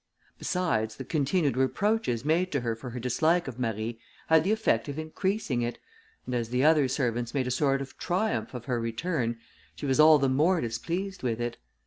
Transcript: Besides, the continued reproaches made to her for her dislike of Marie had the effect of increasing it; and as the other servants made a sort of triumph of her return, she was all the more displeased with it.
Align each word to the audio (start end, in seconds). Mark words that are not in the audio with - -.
Besides, 0.39 0.95
the 0.95 1.05
continued 1.05 1.55
reproaches 1.55 2.25
made 2.25 2.51
to 2.53 2.61
her 2.61 2.75
for 2.75 2.89
her 2.89 2.99
dislike 2.99 3.47
of 3.47 3.59
Marie 3.59 3.99
had 4.29 4.43
the 4.43 4.51
effect 4.51 4.89
of 4.89 4.97
increasing 4.97 5.61
it; 5.61 5.77
and 6.25 6.33
as 6.33 6.49
the 6.49 6.63
other 6.63 6.87
servants 6.87 7.35
made 7.35 7.45
a 7.45 7.51
sort 7.51 7.83
of 7.83 7.99
triumph 7.99 8.55
of 8.55 8.65
her 8.65 8.81
return, 8.81 9.37
she 9.75 9.85
was 9.85 9.99
all 9.99 10.17
the 10.17 10.27
more 10.27 10.59
displeased 10.59 11.21
with 11.21 11.39
it. 11.39 11.57